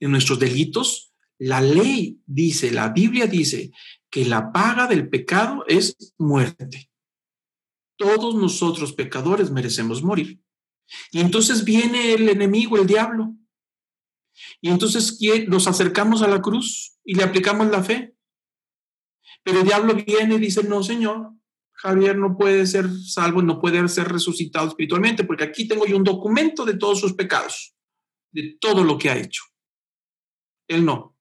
[0.00, 3.72] en nuestros delitos, la ley dice, la Biblia dice
[4.10, 6.90] que la paga del pecado es muerte.
[7.96, 10.40] Todos nosotros pecadores merecemos morir.
[11.10, 13.34] Y entonces viene el enemigo, el diablo.
[14.60, 15.18] Y entonces
[15.48, 18.14] nos acercamos a la cruz y le aplicamos la fe.
[19.42, 21.32] Pero el diablo viene y dice, no, Señor,
[21.72, 26.04] Javier no puede ser salvo, no puede ser resucitado espiritualmente, porque aquí tengo yo un
[26.04, 27.74] documento de todos sus pecados,
[28.32, 29.42] de todo lo que ha hecho.
[30.66, 31.14] Él no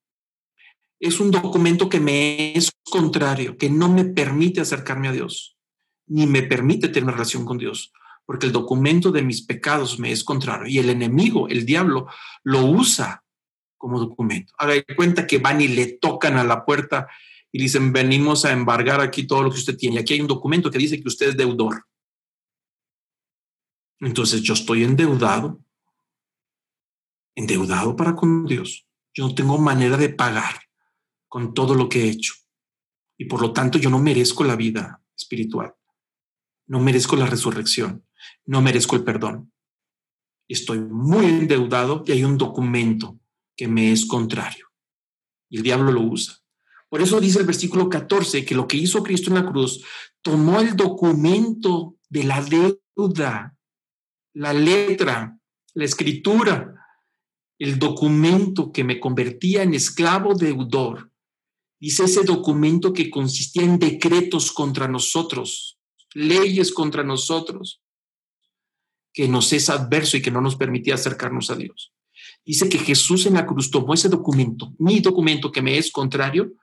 [1.03, 5.57] es un documento que me es contrario, que no me permite acercarme a Dios,
[6.07, 7.91] ni me permite tener relación con Dios,
[8.25, 12.07] porque el documento de mis pecados me es contrario y el enemigo, el diablo,
[12.43, 13.23] lo usa
[13.77, 14.53] como documento.
[14.57, 17.07] Haga cuenta que van y le tocan a la puerta
[17.51, 19.99] y dicen, venimos a embargar aquí todo lo que usted tiene.
[19.99, 21.85] Aquí hay un documento que dice que usted es deudor.
[23.99, 25.61] Entonces yo estoy endeudado,
[27.35, 28.87] endeudado para con Dios.
[29.13, 30.61] Yo no tengo manera de pagar
[31.27, 32.33] con todo lo que he hecho.
[33.17, 35.75] Y por lo tanto yo no merezco la vida espiritual.
[36.67, 38.05] No merezco la resurrección.
[38.45, 39.51] No merezco el perdón.
[40.47, 43.19] Estoy muy endeudado y hay un documento
[43.55, 44.67] que me es contrario.
[45.49, 46.35] y el diablo lo usa.
[46.89, 49.83] Por eso dice el versículo 14 que lo que hizo Cristo en la cruz,
[50.21, 53.55] tomó el documento de la deuda,
[54.33, 55.37] la letra,
[55.73, 56.73] la escritura,
[57.59, 61.11] el documento que me convertía en esclavo deudor.
[61.79, 65.79] Dice ese documento que consistía en decretos contra nosotros,
[66.13, 67.82] leyes contra nosotros,
[69.13, 71.93] que nos es adverso y que no nos permitía acercarnos a Dios.
[72.45, 76.53] Dice que Jesús en la cruz tomó ese documento, mi documento que me es contrario,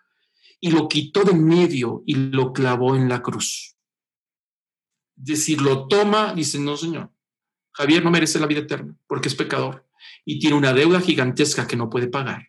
[0.58, 3.76] y lo quitó de medio y lo clavó en la cruz.
[5.16, 7.10] Es decir, lo toma, dice, no, Señor,
[7.72, 9.86] Javier no merece la vida eterna porque es pecador
[10.24, 12.48] y tiene una deuda gigantesca que no puede pagar.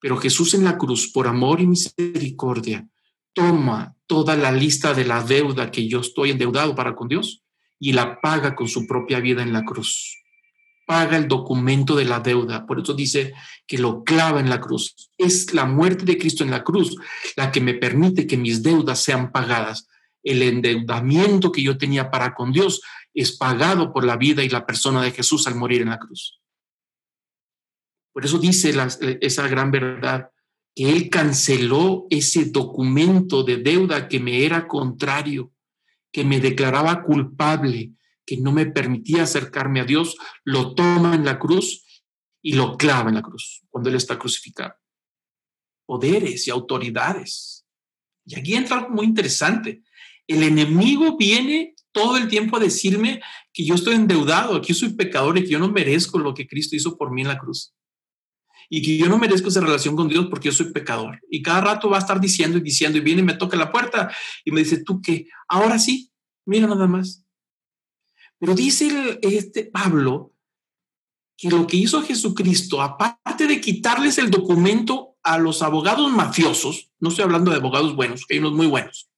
[0.00, 2.88] Pero Jesús en la cruz, por amor y misericordia,
[3.32, 7.42] toma toda la lista de la deuda que yo estoy endeudado para con Dios
[7.80, 10.22] y la paga con su propia vida en la cruz.
[10.86, 12.66] Paga el documento de la deuda.
[12.66, 13.32] Por eso dice
[13.66, 15.10] que lo clava en la cruz.
[15.16, 16.94] Es la muerte de Cristo en la cruz
[17.36, 19.88] la que me permite que mis deudas sean pagadas.
[20.22, 22.82] El endeudamiento que yo tenía para con Dios
[23.14, 26.40] es pagado por la vida y la persona de Jesús al morir en la cruz.
[28.12, 28.74] Por eso dice
[29.20, 30.30] esa gran verdad,
[30.74, 35.52] que Él canceló ese documento de deuda que me era contrario,
[36.12, 37.92] que me declaraba culpable,
[38.26, 41.84] que no me permitía acercarme a Dios, lo toma en la cruz
[42.42, 44.74] y lo clava en la cruz cuando Él está crucificado.
[45.86, 47.66] Poderes y autoridades.
[48.24, 49.82] Y aquí entra algo muy interesante.
[50.26, 53.20] El enemigo viene todo el tiempo a decirme
[53.52, 56.46] que yo estoy endeudado, que yo soy pecador y que yo no merezco lo que
[56.46, 57.74] Cristo hizo por mí en la cruz.
[58.72, 61.20] Y que yo no merezco esa relación con Dios porque yo soy pecador.
[61.28, 63.72] Y cada rato va a estar diciendo y diciendo y viene y me toca la
[63.72, 64.10] puerta
[64.44, 65.26] y me dice, ¿tú qué?
[65.48, 66.12] Ahora sí,
[66.46, 67.24] mira nada más.
[68.38, 70.32] Pero dice este Pablo
[71.36, 77.08] que lo que hizo Jesucristo, aparte de quitarles el documento a los abogados mafiosos, no
[77.08, 79.10] estoy hablando de abogados buenos, hay unos muy buenos,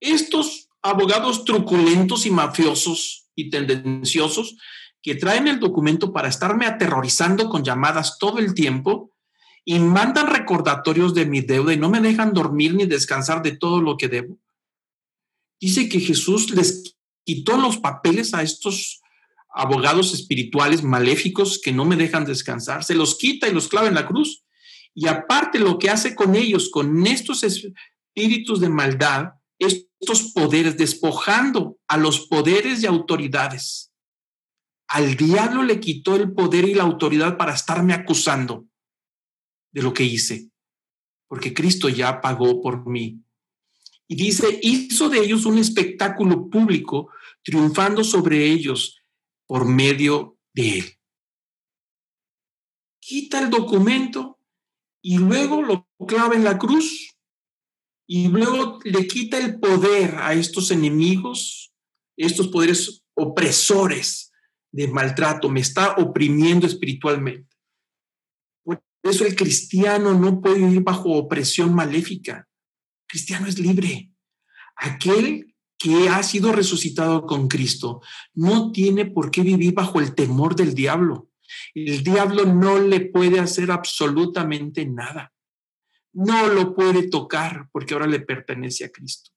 [0.00, 4.56] estos abogados truculentos y mafiosos y tendenciosos
[5.02, 9.12] que traen el documento para estarme aterrorizando con llamadas todo el tiempo
[9.64, 13.82] y mandan recordatorios de mi deuda y no me dejan dormir ni descansar de todo
[13.82, 14.38] lo que debo.
[15.60, 19.02] Dice que Jesús les quitó los papeles a estos
[19.50, 23.94] abogados espirituales maléficos que no me dejan descansar, se los quita y los clava en
[23.94, 24.44] la cruz.
[24.94, 31.78] Y aparte lo que hace con ellos, con estos espíritus de maldad, estos poderes, despojando
[31.86, 33.87] a los poderes y autoridades.
[34.88, 38.66] Al diablo le quitó el poder y la autoridad para estarme acusando
[39.70, 40.50] de lo que hice,
[41.28, 43.22] porque Cristo ya pagó por mí.
[44.06, 47.10] Y dice, hizo de ellos un espectáculo público,
[47.42, 49.02] triunfando sobre ellos
[49.46, 50.98] por medio de él.
[52.98, 54.40] Quita el documento
[55.02, 57.14] y luego lo clava en la cruz
[58.06, 61.74] y luego le quita el poder a estos enemigos,
[62.16, 64.27] estos poderes opresores
[64.70, 67.56] de maltrato, me está oprimiendo espiritualmente.
[68.64, 72.48] Por eso el cristiano no puede vivir bajo opresión maléfica.
[73.02, 74.10] El cristiano es libre.
[74.76, 78.02] Aquel que ha sido resucitado con Cristo
[78.34, 81.30] no tiene por qué vivir bajo el temor del diablo.
[81.74, 85.32] El diablo no le puede hacer absolutamente nada
[86.18, 89.30] no lo puede tocar porque ahora le pertenece a Cristo.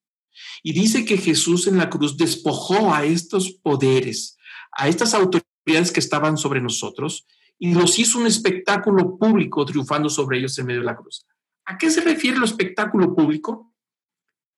[0.63, 4.37] Y dice que Jesús en la cruz despojó a estos poderes,
[4.71, 7.25] a estas autoridades que estaban sobre nosotros
[7.59, 11.25] y los hizo un espectáculo público triunfando sobre ellos en medio de la cruz.
[11.65, 13.73] ¿A qué se refiere el espectáculo público?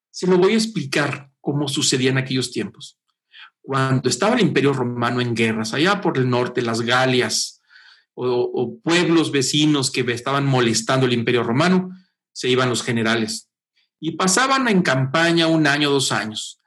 [0.10, 3.00] Se lo voy a explicar cómo sucedía en aquellos tiempos.
[3.62, 7.62] Cuando estaba el imperio romano en guerras, allá por el norte, las Galias
[8.14, 11.90] o, o pueblos vecinos que estaban molestando el imperio romano,
[12.32, 13.50] se iban los generales
[14.00, 16.62] y pasaban en campaña un año, dos años,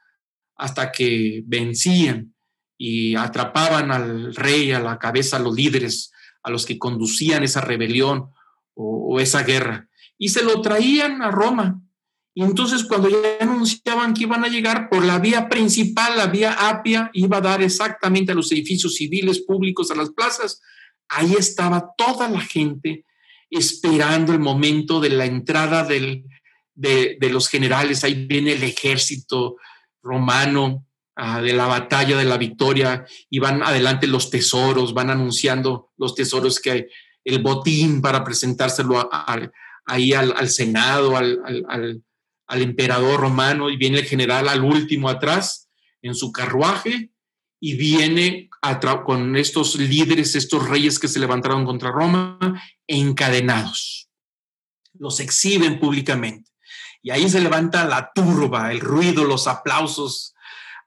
[0.55, 2.33] hasta que vencían
[2.77, 6.11] y atrapaban al rey, a la cabeza, a los líderes,
[6.43, 8.29] a los que conducían esa rebelión
[8.73, 11.81] o, esa guerra, y se lo traían a Roma.
[12.35, 16.69] Y entonces cuando ya anunciaban que iban a llegar por la vía principal, la vía
[16.69, 20.61] Apia, iba a dar exactamente a los edificios civiles públicos, a las plazas,
[21.09, 23.05] ahí estaba toda la gente
[23.49, 26.23] esperando el momento de la entrada de,
[27.19, 28.03] los generales.
[28.03, 29.57] Ahí viene el ejército
[30.01, 30.86] romano
[31.41, 36.59] de la batalla de la victoria y van adelante los tesoros, van anunciando los tesoros
[36.59, 36.85] que hay,
[37.23, 39.09] el botín para presentárselo
[39.85, 41.41] ahí al, Senado, al,
[42.47, 45.69] al emperador romano y viene el general al último atrás
[46.01, 47.11] en su carruaje
[47.59, 48.47] y viene
[49.05, 52.37] con estos líderes, estos reyes que se levantaron contra Roma,
[52.87, 54.09] encadenados.
[54.99, 56.51] los exhiben públicamente.
[57.03, 60.33] Y ahí se levanta la turba, el ruido, los aplausos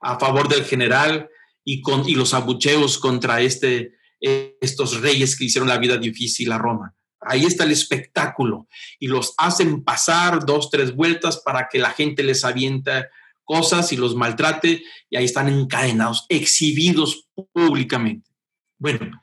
[0.01, 1.29] a favor del general
[1.65, 6.59] y, con, y los abucheos contra este, estos reyes que hicieron la vida difícil a
[6.59, 6.95] Roma.
[7.21, 8.67] Ahí está el espectáculo
[8.99, 13.09] y los hacen pasar dos, tres vueltas para que la gente les avienta
[13.45, 18.31] cosas y los maltrate y ahí están encadenados, exhibidos públicamente.
[18.79, 19.23] Bueno,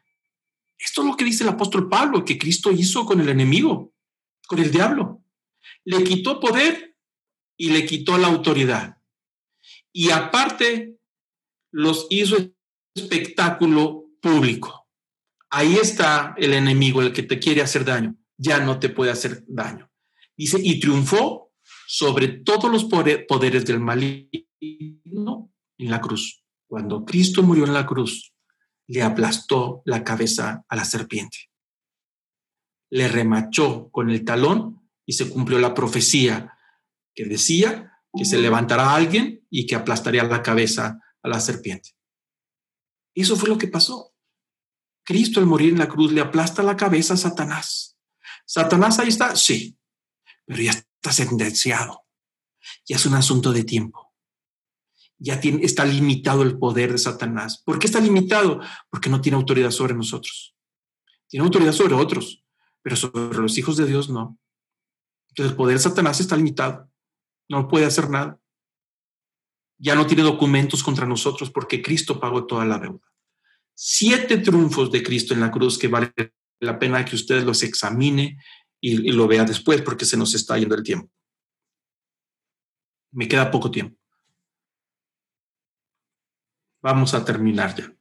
[0.78, 3.94] esto es lo que dice el apóstol Pablo, que Cristo hizo con el enemigo,
[4.48, 5.24] con el diablo.
[5.84, 6.96] Le quitó poder
[7.58, 8.97] y le quitó la autoridad.
[10.00, 11.00] Y aparte,
[11.72, 12.38] los hizo
[12.94, 14.88] espectáculo público.
[15.50, 18.16] Ahí está el enemigo, el que te quiere hacer daño.
[18.38, 19.90] Ya no te puede hacer daño.
[20.38, 21.52] Dice, y triunfó
[21.88, 26.44] sobre todos los poderes del maligno en la cruz.
[26.68, 28.36] Cuando Cristo murió en la cruz,
[28.86, 31.50] le aplastó la cabeza a la serpiente.
[32.92, 36.56] Le remachó con el talón y se cumplió la profecía
[37.16, 41.92] que decía que se levantará alguien y que aplastaría la cabeza a la serpiente.
[43.14, 44.14] Eso fue lo que pasó.
[45.04, 47.98] Cristo al morir en la cruz le aplasta la cabeza a Satanás.
[48.46, 49.78] Satanás ahí está, sí,
[50.46, 52.06] pero ya está sentenciado.
[52.86, 54.08] Ya es un asunto de tiempo
[55.20, 57.62] ya tiene, está limitado el poder de Satanás.
[57.64, 58.62] ¿Por qué está limitado?
[58.90, 60.56] Porque no tiene autoridad sobre nosotros.
[61.28, 62.44] Tiene autoridad sobre otros,
[62.82, 64.40] pero sobre los hijos de Dios no.
[65.30, 66.90] Entonces el poder de Satanás está limitado.
[67.50, 68.40] No puede hacer nada.
[69.80, 73.06] Ya no tiene documentos contra nosotros porque Cristo pagó toda la deuda.
[73.76, 76.12] Siete triunfos de Cristo en la cruz que vale
[76.60, 78.42] la pena que ustedes los examine
[78.82, 81.12] y, lo vea después porque se nos está yendo el tiempo.
[83.12, 83.98] Me queda poco tiempo.
[86.82, 87.94] Vamos a terminar ya.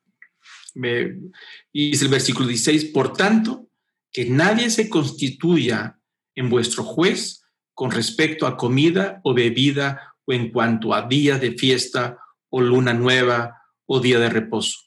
[1.73, 3.69] y dice el versículo 16, por tanto,
[4.13, 5.99] que nadie se constituya
[6.35, 7.46] en vuestro juez
[7.77, 12.95] con respecto a comida o bebida o en cuanto a día de fiesta o luna
[12.95, 14.79] nueva o día de reposo.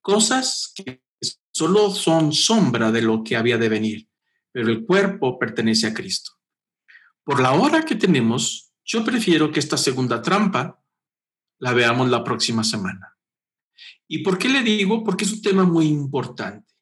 [0.00, 1.02] Cosas que
[1.52, 4.08] solo son sombra de lo que había de venir,
[4.50, 6.32] pero el cuerpo pertenece a Cristo.
[7.22, 10.82] Por la hora que tenemos, yo prefiero que esta segunda trampa
[11.58, 13.14] la veamos la próxima semana.
[14.08, 15.04] ¿Y por qué le digo?
[15.04, 16.72] Porque es un tema muy importante.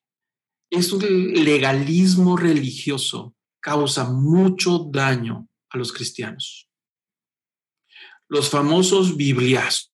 [0.71, 1.03] Es un
[1.45, 6.68] legalismo religioso causa mucho daño a los cristianos.
[8.29, 9.90] Los famosos bibliazos.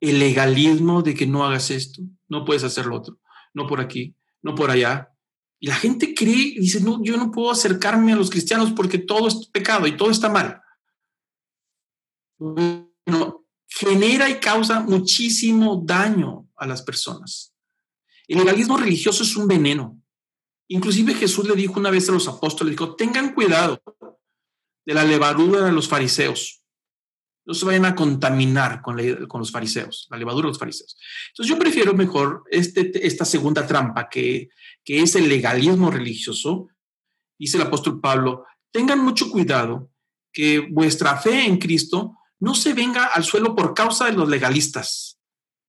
[0.00, 3.18] El legalismo de que no hagas esto, no puedes hacer lo otro,
[3.52, 5.12] no por aquí, no por allá.
[5.58, 8.98] Y la gente cree y dice, no, yo no puedo acercarme a los cristianos porque
[8.98, 10.62] todo es pecado y todo está mal.
[12.38, 17.52] Bueno, genera y causa muchísimo daño a las personas.
[18.28, 19.97] El legalismo religioso es un veneno.
[20.68, 23.82] Inclusive Jesús le dijo una vez a los apóstoles, dijo, tengan cuidado
[24.84, 26.62] de la levadura de los fariseos.
[27.46, 30.98] No se vayan a contaminar con, con los fariseos, la levadura de los fariseos.
[31.28, 34.50] Entonces yo prefiero mejor este, esta segunda trampa, que
[34.84, 36.68] es el legalismo religioso.
[37.38, 39.90] Dice el apóstol Pablo, tengan mucho cuidado
[40.32, 45.17] que vuestra fe en Cristo no se venga al suelo por causa de los legalistas.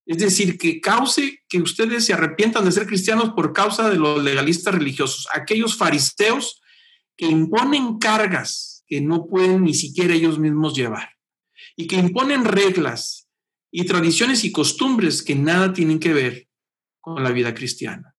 [0.10, 4.24] Es decir, que cause que ustedes se arrepientan de ser cristianos por causa de los
[4.24, 6.64] legalistas religiosos, aquellos fariseos
[7.16, 11.10] que imponen cargas que no pueden ni siquiera ellos mismos llevar
[11.76, 13.28] y que imponen reglas
[13.72, 16.48] y tradiciones y costumbres que nada tienen que ver
[17.00, 18.16] con la vida cristiana.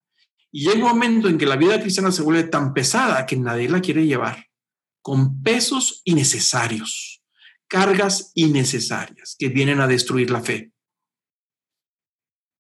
[0.53, 3.69] Y llega un momento en que la vida cristiana se vuelve tan pesada que nadie
[3.69, 4.47] la quiere llevar,
[5.03, 7.21] con pesos innecesarios
[7.67, 10.73] cargas innecesarias que vienen a destruir la fe.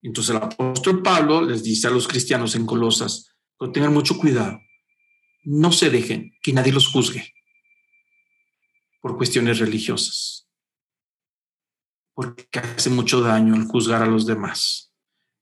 [0.02, 3.30] Entonces el apóstol Pablo les dice a los cristianos en Colosas,
[3.72, 4.58] tengan mucho cuidado,
[5.44, 7.34] no se dejen que nadie los juzgue
[9.00, 10.48] por cuestiones religiosas,
[12.14, 14.92] porque hace mucho daño el juzgar a los demás,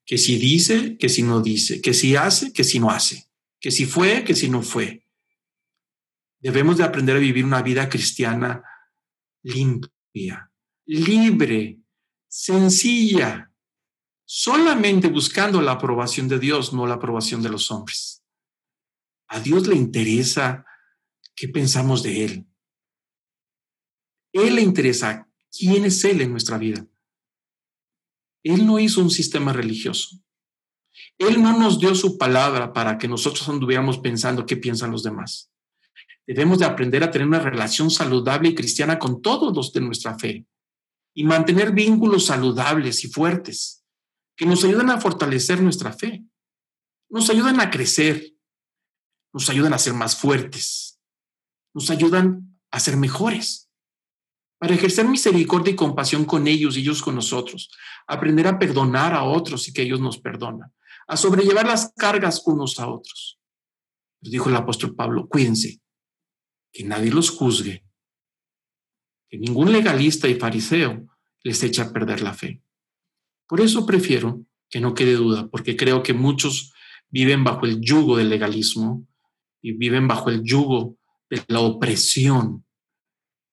[0.05, 3.31] que si dice, que si no dice, que si hace, que si no hace,
[3.61, 5.05] que si fue, que si no fue.
[6.41, 8.63] Debemos de aprender a vivir una vida cristiana
[9.43, 10.53] limpia,
[10.87, 11.81] libre,
[12.29, 13.48] sencilla,
[14.31, 18.23] solamente buscando la aprobación de Dios, no la aprobación de los hombres.
[19.27, 20.67] A Dios le interesa
[21.35, 22.47] qué pensamos de Él.
[24.33, 26.87] Él le interesa quién es Él en nuestra vida.
[28.43, 30.23] Él no hizo un sistema religioso.
[31.17, 35.51] Él no nos dio su palabra para que nosotros anduviéramos pensando qué piensan los demás.
[36.27, 40.19] Debemos de aprender a tener una relación saludable y cristiana con todos los de nuestra
[40.19, 40.47] fe
[41.15, 43.78] y mantener vínculos saludables y fuertes
[44.39, 46.25] que nos ayuden a fortalecer nuestra fe,
[47.11, 48.35] nos ayuden a crecer,
[49.33, 51.01] nos ayudan a ser más fuertes,
[51.75, 53.69] nos ayudan a ser mejores,
[54.59, 57.69] para ejercer misericordia y compasión con ellos y ellos con nosotros,
[58.07, 60.73] aprender a perdonar a otros y que ellos nos perdonan,
[61.09, 63.41] a sobrellevar las cargas unos a otros.
[64.21, 65.81] dijo el apóstol Pablo, cuídense,
[66.73, 67.85] que nadie los juzgue,
[69.29, 71.09] que ningún legalista y fariseo
[71.43, 72.63] les eche a perder la fe.
[73.49, 76.73] Por eso prefiero que no quede duda, porque creo que muchos
[77.09, 79.07] viven bajo el yugo del legalismo
[79.63, 80.97] y viven bajo el yugo
[81.31, 82.65] de la opresión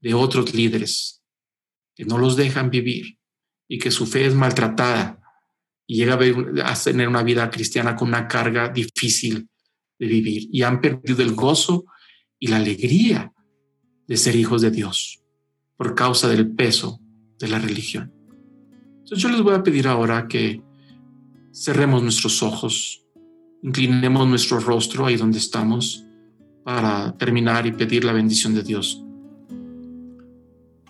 [0.02, 1.24] de otros líderes
[1.96, 3.18] que no los dejan vivir
[3.68, 5.22] y que su fe es maltratada
[5.88, 6.20] y llega
[6.66, 9.50] a, tener una vida cristiana con una carga difícil
[9.98, 11.86] de vivir y han perdido el gozo
[12.38, 13.32] y la alegría
[14.08, 15.24] de ser hijos de Dios
[15.78, 17.00] por causa del peso
[17.40, 18.15] de la religión.
[19.06, 20.62] Entonces yo les voy a pedir ahora que
[21.54, 23.06] cerremos nuestros ojos
[23.66, 26.06] Inclinemos nuestro rostro ahí donde estamos
[26.64, 29.04] para terminar y pedir la bendición de Dios.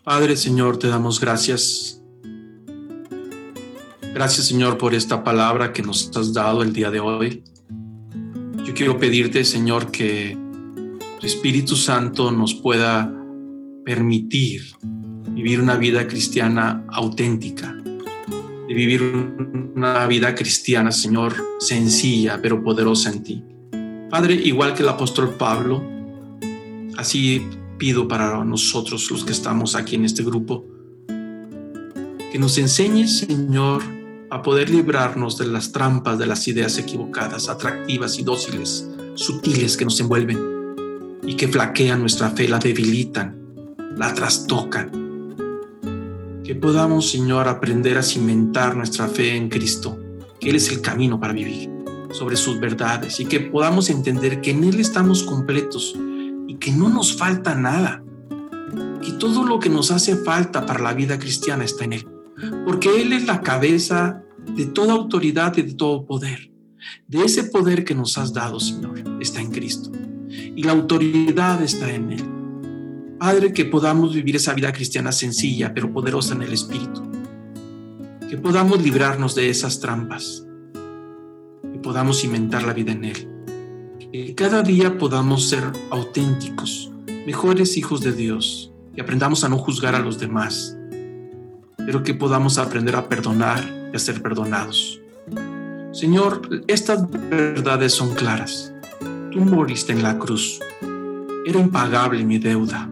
[0.04, 2.04] Padre Señor, te damos gracias.
[4.14, 7.44] Gracias Señor por esta palabra que nos has dado el día de hoy.
[8.66, 10.38] Yo quiero pedirte Señor que
[11.22, 13.10] tu Espíritu Santo nos pueda
[13.86, 14.64] permitir
[15.30, 17.74] vivir una vida cristiana auténtica,
[18.68, 19.02] de vivir
[19.76, 23.44] una vida cristiana, Señor, sencilla pero poderosa en ti.
[24.10, 25.84] Padre, igual que el apóstol Pablo,
[26.98, 27.48] así
[27.78, 30.66] pido para nosotros los que estamos aquí en este grupo,
[31.08, 33.84] que nos enseñes, Señor,
[34.30, 39.86] a poder librarnos de las trampas de las ideas equivocadas, atractivas y dóciles, sutiles que
[39.86, 40.40] nos envuelven
[41.24, 43.38] y que flaquean nuestra fe, la debilitan,
[43.96, 45.05] la trastocan
[46.46, 49.98] que podamos, Señor, aprender a cimentar nuestra fe en Cristo,
[50.40, 51.72] que Él es el camino para vivir,
[52.12, 55.96] sobre sus verdades, y que podamos entender que en Él estamos completos
[56.48, 58.04] y que no nos falta nada,
[59.02, 62.08] que todo lo que nos hace falta para la vida cristiana está en Él,
[62.64, 64.22] porque Él es la cabeza
[64.56, 66.52] de toda autoridad y de todo poder.
[67.08, 69.92] De ese poder que nos has dado, Señor, está en Cristo.
[70.30, 72.35] Y la autoridad está en Él.
[73.26, 77.02] Padre, que podamos vivir esa vida cristiana sencilla pero poderosa en el Espíritu.
[78.30, 80.46] Que podamos librarnos de esas trampas.
[81.64, 83.28] Que podamos cimentar la vida en Él.
[84.12, 86.92] Que cada día podamos ser auténticos,
[87.26, 88.72] mejores hijos de Dios.
[88.96, 90.78] Y aprendamos a no juzgar a los demás.
[91.78, 95.02] Pero que podamos aprender a perdonar y a ser perdonados.
[95.94, 98.72] Señor, estas verdades son claras.
[99.32, 100.60] Tú moriste en la cruz.
[101.44, 102.92] Era impagable mi deuda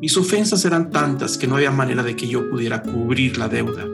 [0.00, 3.86] mis ofensas eran tantas que no había manera de que yo pudiera cubrir la deuda.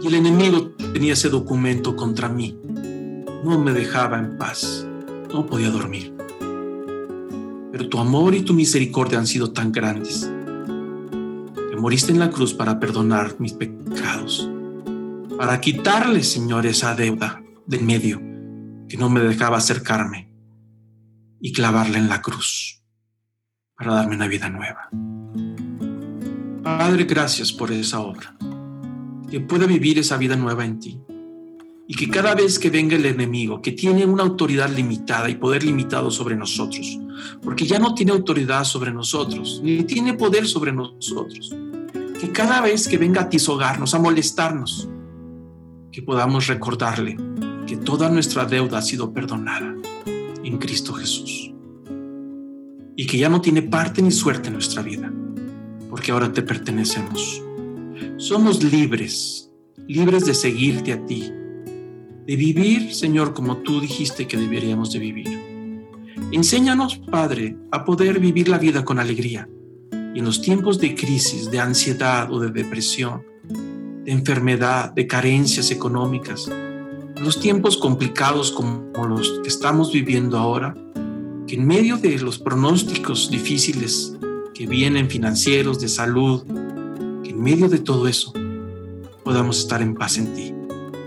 [0.00, 2.56] Y el enemigo tenía ese documento contra mí.
[3.44, 4.86] No me dejaba en paz.
[5.32, 6.14] No podía dormir.
[7.72, 10.30] Pero tu amor y tu misericordia han sido tan grandes
[11.54, 14.48] que moriste en la cruz para perdonar mis pecados,
[15.36, 18.20] para quitarle, Señor, esa deuda del medio
[18.88, 20.30] que no me dejaba acercarme
[21.40, 22.81] y clavarla en la cruz
[23.82, 24.88] para darme una vida nueva.
[26.62, 28.36] Padre, gracias por esa obra.
[29.28, 31.00] Que pueda vivir esa vida nueva en ti.
[31.88, 35.64] Y que cada vez que venga el enemigo, que tiene una autoridad limitada y poder
[35.64, 36.98] limitado sobre nosotros,
[37.42, 41.54] porque ya no tiene autoridad sobre nosotros, ni tiene poder sobre nosotros,
[42.20, 44.88] que cada vez que venga a tisogarnos, a molestarnos,
[45.90, 47.16] que podamos recordarle
[47.66, 49.74] que toda nuestra deuda ha sido perdonada
[50.44, 51.51] en Cristo Jesús
[52.96, 55.12] y que ya no tiene parte ni suerte en nuestra vida,
[55.88, 57.42] porque ahora te pertenecemos.
[58.16, 59.50] Somos libres,
[59.88, 61.32] libres de seguirte a ti,
[62.26, 65.40] de vivir, Señor, como tú dijiste que deberíamos de vivir.
[66.30, 69.48] Enséñanos, Padre, a poder vivir la vida con alegría
[70.14, 73.22] y en los tiempos de crisis, de ansiedad o de depresión,
[74.04, 80.74] de enfermedad, de carencias económicas, en los tiempos complicados como los que estamos viviendo ahora,
[81.52, 84.16] en medio de los pronósticos difíciles
[84.54, 88.32] que vienen financieros, de salud, en medio de todo eso
[89.22, 90.54] podamos estar en paz en ti,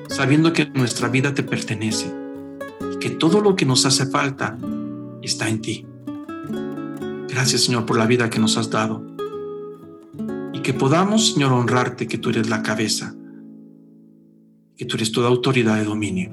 [0.08, 2.14] sabiendo que nuestra vida te pertenece
[2.93, 4.56] y que todo lo que nos hace falta
[5.24, 5.88] está en ti.
[7.28, 9.04] Gracias Señor por la vida que nos has dado
[10.54, 13.16] y que podamos Señor honrarte que tú eres la cabeza,
[14.78, 16.32] que tú eres toda autoridad de dominio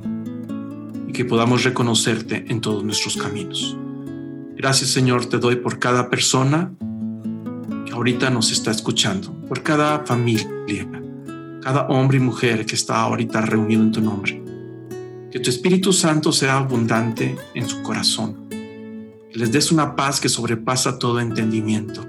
[1.08, 3.78] y que podamos reconocerte en todos nuestros caminos.
[4.62, 6.72] Gracias Señor te doy por cada persona
[7.84, 10.88] que ahorita nos está escuchando, por cada familia,
[11.60, 14.40] cada hombre y mujer que está ahorita reunido en tu nombre.
[15.32, 18.46] Que tu Espíritu Santo sea abundante en su corazón.
[18.50, 22.06] Que les des una paz que sobrepasa todo entendimiento.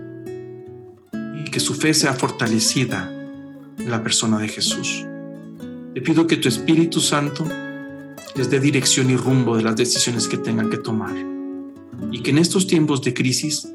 [1.12, 3.12] Y que su fe sea fortalecida
[3.80, 5.04] en la persona de Jesús.
[5.95, 7.47] Te pido que tu Espíritu Santo
[8.36, 11.32] les dé dirección y rumbo de las decisiones que tengan que tomar.
[12.12, 13.68] Y que en estos tiempos de crisis,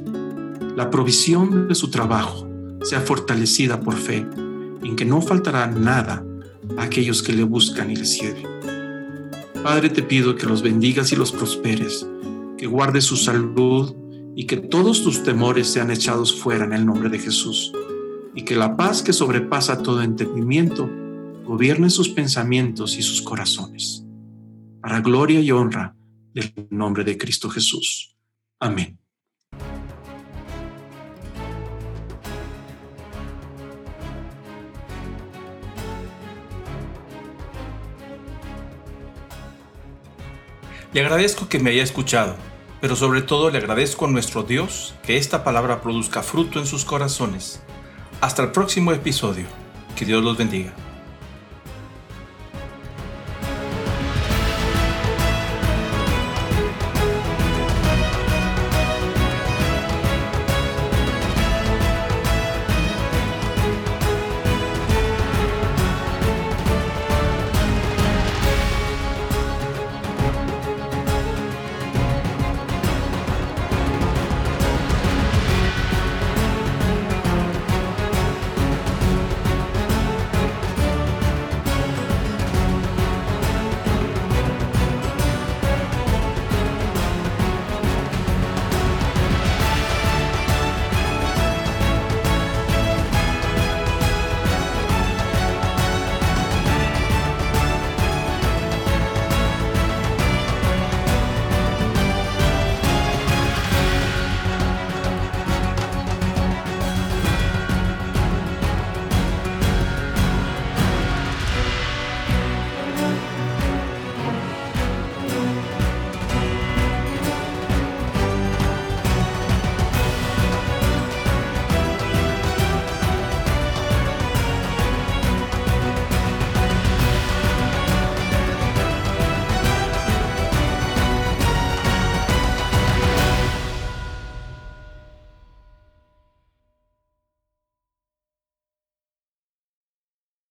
[0.77, 2.49] la provisión de su trabajo
[2.83, 4.27] sea fortalecida por fe,
[4.83, 6.25] en que no faltará nada
[6.77, 8.47] a aquellos que le buscan y le sirven.
[9.63, 12.07] Padre, te pido que los bendigas y los prosperes,
[12.57, 13.95] que guardes su salud
[14.37, 17.73] y que todos tus temores sean echados fuera en el nombre de Jesús,
[18.35, 20.89] y que la paz que sobrepasa todo entendimiento
[21.45, 24.05] gobierne sus pensamientos y sus corazones
[24.81, 25.97] para gloria y honra
[26.33, 28.17] del nombre de Cristo Jesús.
[28.61, 28.99] Amén.
[40.93, 42.35] Le agradezco que me haya escuchado,
[42.81, 46.85] pero sobre todo le agradezco a nuestro Dios que esta palabra produzca fruto en sus
[46.85, 47.63] corazones.
[48.21, 49.47] Hasta el próximo episodio.
[49.95, 50.73] Que Dios los bendiga.